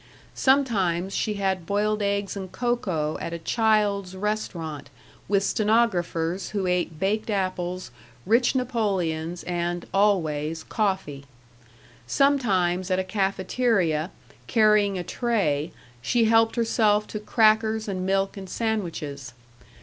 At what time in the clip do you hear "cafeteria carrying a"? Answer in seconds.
13.03-15.03